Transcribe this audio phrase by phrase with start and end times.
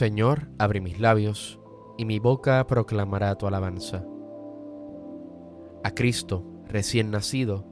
[0.00, 1.60] Señor, abre mis labios,
[1.98, 4.02] y mi boca proclamará tu alabanza.
[5.84, 7.66] A Cristo, recién nacido,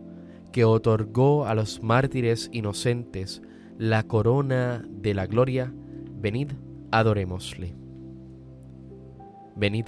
[0.52, 3.40] que otorgó a los mártires inocentes
[3.78, 5.72] la corona de la gloria,
[6.20, 6.52] venid,
[6.90, 7.74] adorémosle.
[9.56, 9.86] Venid,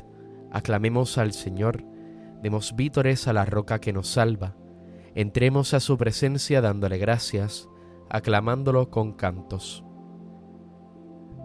[0.51, 1.85] aclamemos al Señor,
[2.43, 4.57] demos vítores a la roca que nos salva,
[5.15, 7.69] entremos a su presencia dándole gracias,
[8.09, 9.85] aclamándolo con cantos.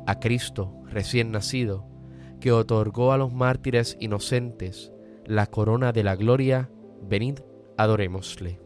[0.07, 1.87] A Cristo, recién nacido,
[2.39, 4.91] que otorgó a los mártires inocentes
[5.25, 6.69] la corona de la gloria,
[7.01, 7.39] venid,
[7.77, 8.59] adorémosle.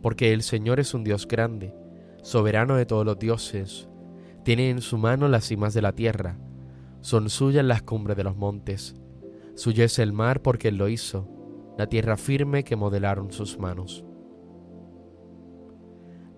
[0.00, 1.74] Porque el Señor es un Dios grande,
[2.22, 3.88] soberano de todos los dioses,
[4.42, 6.38] tiene en su mano las cimas de la tierra,
[7.00, 8.96] son suyas las cumbres de los montes,
[9.54, 11.28] suyo es el mar porque él lo hizo,
[11.76, 14.04] la tierra firme que modelaron sus manos.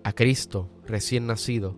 [0.03, 1.77] A Cristo, recién nacido,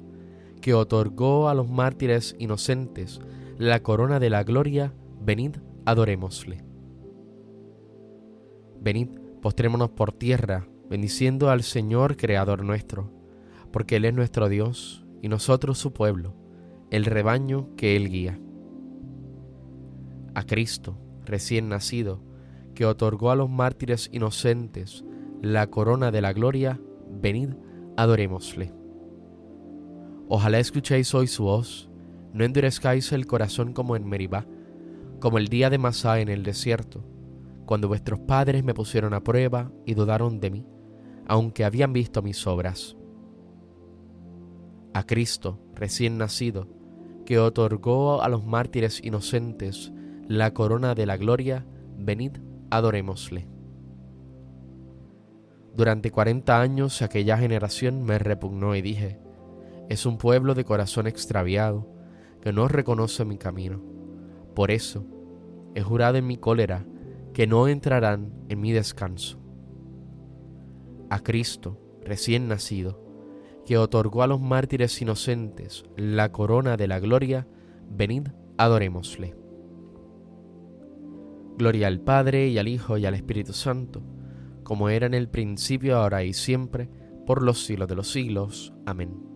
[0.62, 3.20] que otorgó a los mártires inocentes
[3.58, 6.64] la corona de la gloria, venid, adorémosle.
[8.80, 9.10] Venid,
[9.42, 13.12] postrémonos por tierra, bendiciendo al Señor Creador nuestro,
[13.72, 16.34] porque Él es nuestro Dios y nosotros su pueblo,
[16.90, 18.40] el rebaño que Él guía.
[20.34, 22.24] A Cristo, recién nacido,
[22.74, 25.04] que otorgó a los mártires inocentes
[25.42, 26.80] la corona de la gloria,
[27.10, 27.50] venid,
[27.98, 28.81] adorémosle.
[30.34, 31.90] Ojalá escuchéis hoy su voz,
[32.32, 34.46] no endurezcáis el corazón como en Meribá,
[35.20, 37.04] como el día de Masá en el desierto,
[37.66, 40.66] cuando vuestros padres me pusieron a prueba y dudaron de mí,
[41.28, 42.96] aunque habían visto mis obras.
[44.94, 46.70] A Cristo, recién nacido,
[47.26, 49.92] que otorgó a los mártires inocentes
[50.30, 51.66] la corona de la gloria,
[51.98, 52.38] venid,
[52.70, 53.50] adorémosle.
[55.76, 59.20] Durante cuarenta años aquella generación me repugnó y dije,
[59.92, 61.86] es un pueblo de corazón extraviado
[62.40, 63.82] que no reconoce mi camino.
[64.56, 65.04] Por eso
[65.76, 66.86] he jurado en mi cólera
[67.34, 69.38] que no entrarán en mi descanso.
[71.10, 73.04] A Cristo, recién nacido,
[73.66, 77.46] que otorgó a los mártires inocentes la corona de la gloria,
[77.90, 79.36] venid, adorémosle.
[81.58, 84.02] Gloria al Padre y al Hijo y al Espíritu Santo,
[84.64, 86.90] como era en el principio, ahora y siempre,
[87.26, 88.72] por los siglos de los siglos.
[88.86, 89.31] Amén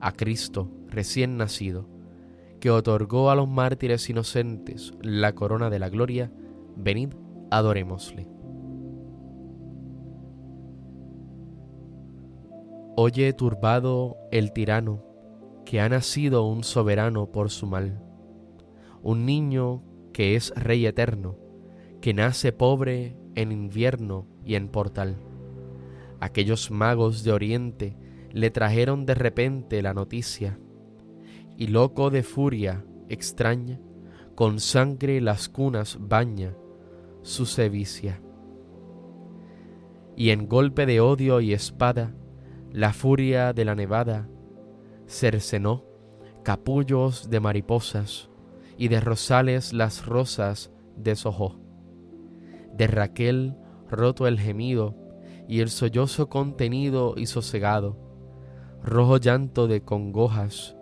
[0.00, 1.88] a Cristo recién nacido,
[2.60, 6.30] que otorgó a los mártires inocentes la corona de la gloria,
[6.76, 7.10] venid,
[7.50, 8.28] adorémosle.
[12.96, 15.02] Oye turbado el tirano,
[15.64, 18.02] que ha nacido un soberano por su mal,
[19.02, 21.38] un niño que es rey eterno,
[22.00, 25.16] que nace pobre en invierno y en portal.
[26.18, 27.96] Aquellos magos de oriente
[28.32, 30.58] le trajeron de repente la noticia,
[31.56, 33.80] y loco de furia extraña,
[34.34, 36.54] con sangre las cunas baña
[37.22, 38.22] su sevicia.
[40.16, 42.14] Y en golpe de odio y espada,
[42.72, 44.28] la furia de la nevada
[45.06, 45.84] cercenó
[46.42, 48.30] capullos de mariposas,
[48.78, 51.60] y de rosales las rosas deshojó.
[52.74, 53.56] De Raquel
[53.88, 54.96] roto el gemido,
[55.48, 58.09] y el sollozo contenido y sosegado,
[58.82, 60.76] rojo llanto de congojas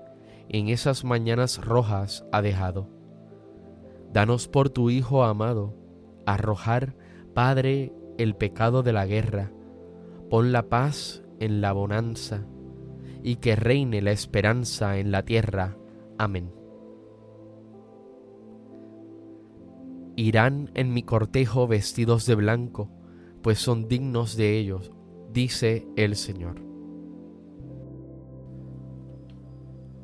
[0.49, 2.89] en esas mañanas rojas ha dejado.
[4.13, 5.75] Danos por tu Hijo amado,
[6.27, 6.97] arrojar,
[7.35, 9.53] Padre, el pecado de la guerra,
[10.31, 12.47] pon la paz en la bonanza,
[13.23, 15.77] y que reine la esperanza en la tierra.
[16.17, 16.53] Amén.
[20.17, 22.91] Irán en mi cortejo vestidos de blanco,
[23.43, 24.91] pues son dignos de ellos,
[25.33, 26.68] dice el Señor.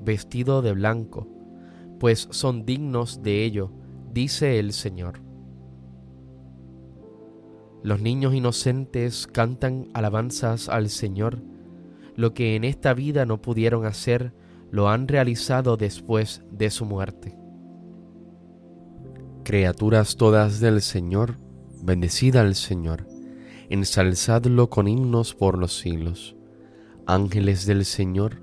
[0.00, 1.28] vestido de blanco,
[1.98, 3.72] pues son dignos de ello,
[4.12, 5.20] dice el Señor.
[7.82, 11.42] Los niños inocentes cantan alabanzas al Señor,
[12.16, 14.32] lo que en esta vida no pudieron hacer,
[14.70, 17.36] lo han realizado después de su muerte.
[19.44, 21.36] Criaturas todas del Señor,
[21.82, 23.06] bendecida al Señor,
[23.68, 26.36] ensalzadlo con himnos por los siglos.
[27.06, 28.42] Ángeles del Señor,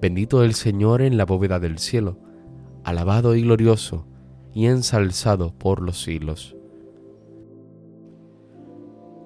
[0.00, 2.18] Bendito el Señor en la bóveda del cielo,
[2.84, 4.06] alabado y glorioso
[4.54, 6.56] y ensalzado por los siglos.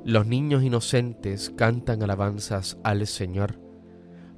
[0.05, 3.61] Los niños inocentes cantan alabanzas al Señor.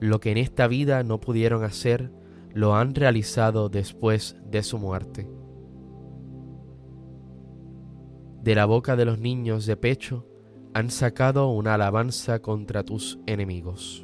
[0.01, 2.11] Lo que en esta vida no pudieron hacer,
[2.53, 5.29] lo han realizado después de su muerte.
[8.43, 10.27] De la boca de los niños de pecho
[10.75, 14.04] han sacado una alabanza contra tus enemigos.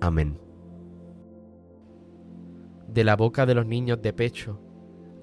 [0.00, 0.38] Amén.
[2.86, 4.60] De la boca de los niños de pecho,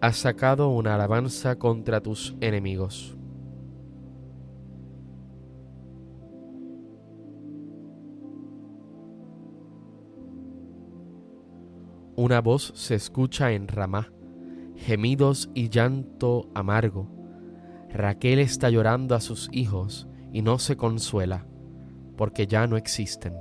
[0.01, 3.17] has sacado una alabanza contra tus enemigos.
[12.17, 14.11] Una voz se escucha en Ramá,
[14.75, 17.09] gemidos y llanto amargo.
[17.89, 21.45] Raquel está llorando a sus hijos y no se consuela,
[22.15, 23.33] porque ya no existen.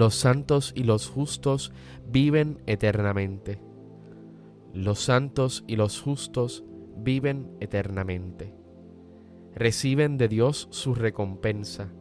[0.00, 1.74] Los santos y los justos
[2.10, 3.60] viven eternamente.
[4.72, 6.64] Los santos y los justos
[6.96, 8.54] viven eternamente.
[9.54, 11.92] Reciben de Dios su recompensa.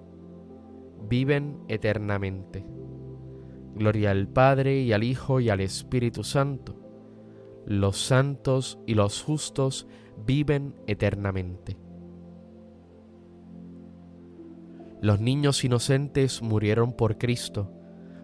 [1.10, 2.66] Viven eternamente.
[3.76, 6.80] Gloria al Padre y al Hijo y al Espíritu Santo.
[7.66, 9.88] Los santos y los justos
[10.26, 11.76] viven eternamente.
[15.02, 17.74] Los niños inocentes murieron por Cristo,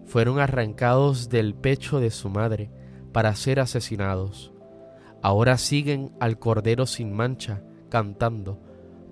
[0.05, 2.69] fueron arrancados del pecho de su madre
[3.11, 4.53] para ser asesinados.
[5.21, 8.59] Ahora siguen al Cordero sin mancha, cantando,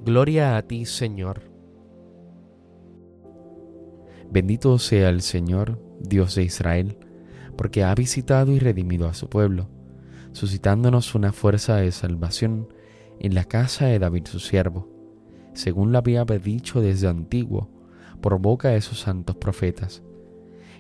[0.06, 1.42] Gloria a ti, Señor.
[4.30, 6.98] Bendito sea el Señor, Dios de Israel,
[7.56, 9.70] porque ha visitado y redimido a su pueblo,
[10.34, 12.68] suscitándonos una fuerza de salvación
[13.20, 14.90] en la casa de David su siervo,
[15.54, 17.70] según lo había dicho desde antiguo,
[18.22, 20.04] por boca de sus santos profetas.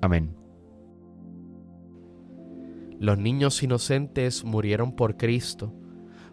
[0.00, 0.34] Amén.
[2.98, 5.72] Los niños inocentes murieron por Cristo,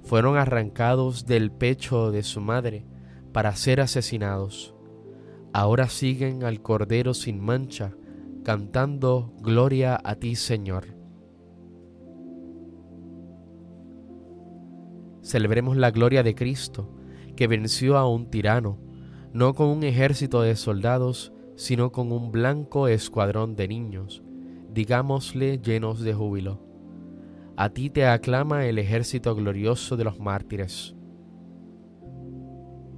[0.03, 2.85] fueron arrancados del pecho de su madre
[3.31, 4.73] para ser asesinados.
[5.53, 7.93] Ahora siguen al Cordero sin mancha,
[8.43, 10.95] cantando Gloria a ti, Señor.
[15.21, 16.89] Celebremos la gloria de Cristo,
[17.35, 18.77] que venció a un tirano,
[19.33, 24.23] no con un ejército de soldados, sino con un blanco escuadrón de niños
[24.77, 26.59] digámosle llenos de júbilo.
[27.55, 30.95] A ti te aclama el ejército glorioso de los mártires.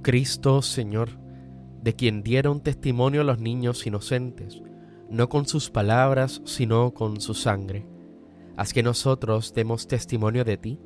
[0.02, 1.18] Cristo, Señor,
[1.82, 4.62] de quien dieron testimonio los niños inocentes,
[5.08, 7.86] no con sus palabras, sino con su sangre.
[8.58, 10.80] Haz que nosotros demos testimonio de ti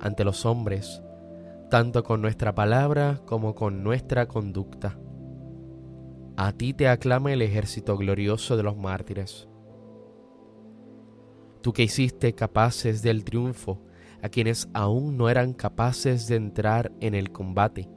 [0.00, 1.02] ante los hombres,
[1.70, 4.98] tanto con nuestra palabra como con nuestra conducta.
[6.38, 9.48] A ti te aclama el ejército glorioso de los mártires
[11.60, 13.82] tú que hiciste capaces del triunfo
[14.22, 17.88] a quienes aún no eran capaces de entrar en el combate.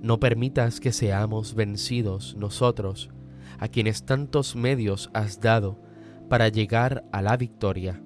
[0.00, 3.10] No permitas que seamos vencidos nosotros,
[3.58, 5.80] a quienes tantos medios has dado
[6.28, 8.02] para llegar a la victoria.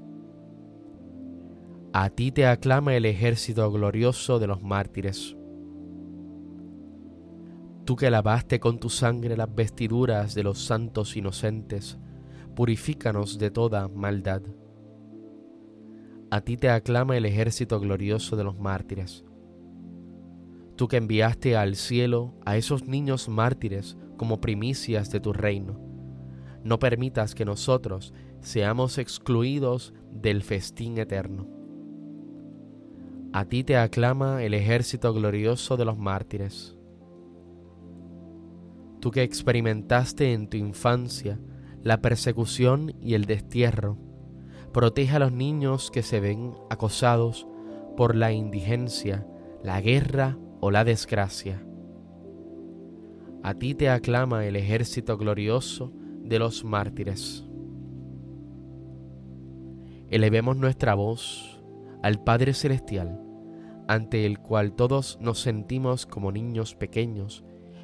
[1.92, 5.37] A ti te aclama el ejército glorioso de los mártires.
[7.88, 11.96] Tú que lavaste con tu sangre las vestiduras de los santos inocentes,
[12.54, 14.42] purifícanos de toda maldad
[16.30, 19.24] a ti te aclama el ejército glorioso de los mártires.
[20.76, 25.80] Tú que enviaste al cielo a esos niños mártires como primicias de tu reino,
[26.62, 31.48] no permitas que nosotros seamos excluidos del festín eterno.
[33.32, 36.77] A ti te aclama el ejército glorioso de los mártires.
[39.00, 41.38] Tú que experimentaste en tu infancia
[41.82, 43.98] la persecución y el destierro,
[44.72, 47.48] Protege a los niños que se ven acosados
[47.96, 49.26] por la indigencia,
[49.62, 51.64] la guerra o la desgracia.
[53.42, 57.44] A ti te aclama el ejército glorioso de los mártires.
[60.10, 61.62] Elevemos nuestra voz
[62.02, 63.20] al Padre Celestial,
[63.88, 67.44] ante el cual todos nos sentimos como niños pequeños,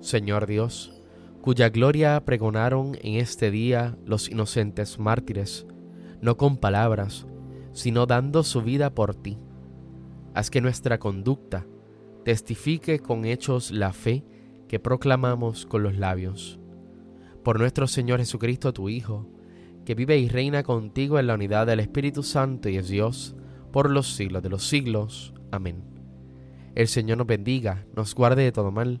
[0.00, 1.02] Señor Dios,
[1.40, 5.66] cuya gloria pregonaron en este día los inocentes mártires,
[6.20, 7.26] no con palabras,
[7.72, 9.38] sino dando su vida por ti.
[10.34, 11.66] Haz que nuestra conducta
[12.24, 14.24] testifique con hechos la fe
[14.68, 16.60] que proclamamos con los labios.
[17.42, 19.26] Por nuestro Señor Jesucristo, tu Hijo,
[19.84, 23.34] que vive y reina contigo en la unidad del Espíritu Santo y es Dios,
[23.72, 25.32] por los siglos de los siglos.
[25.50, 25.82] Amén.
[26.74, 29.00] El Señor nos bendiga, nos guarde de todo mal